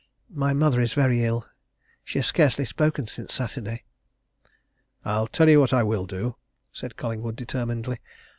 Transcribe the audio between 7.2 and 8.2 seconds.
determinedly.